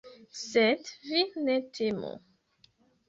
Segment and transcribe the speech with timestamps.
[0.43, 2.11] Sed vi ne timu!